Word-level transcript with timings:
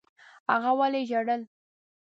هغې 0.51 0.71
ولي 0.79 1.01
ژړل؟ 1.09 1.41